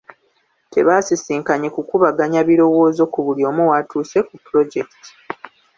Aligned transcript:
Tebaasisinkanye 0.73 1.67
kukubaganya 1.75 2.39
birowoozo 2.49 3.03
ku 3.13 3.19
buli 3.25 3.41
omu 3.49 3.63
waatuuse 3.69 4.19
ku 4.27 4.35
pulojekiti. 4.43 5.09